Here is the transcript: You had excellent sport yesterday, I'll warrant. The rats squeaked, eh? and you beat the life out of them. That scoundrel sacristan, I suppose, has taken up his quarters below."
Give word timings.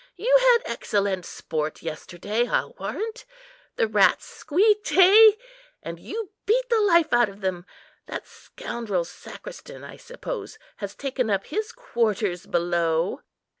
You 0.15 0.35
had 0.39 0.61
excellent 0.65 1.27
sport 1.27 1.83
yesterday, 1.83 2.47
I'll 2.47 2.73
warrant. 2.79 3.23
The 3.75 3.87
rats 3.87 4.25
squeaked, 4.25 4.91
eh? 4.93 5.33
and 5.83 5.99
you 5.99 6.31
beat 6.47 6.67
the 6.71 6.81
life 6.81 7.13
out 7.13 7.29
of 7.29 7.41
them. 7.41 7.67
That 8.07 8.25
scoundrel 8.25 9.05
sacristan, 9.05 9.83
I 9.83 9.97
suppose, 9.97 10.57
has 10.77 10.95
taken 10.95 11.29
up 11.29 11.45
his 11.45 11.71
quarters 11.71 12.47
below." 12.47 13.21